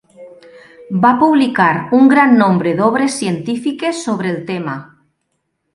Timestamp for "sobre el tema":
4.09-4.79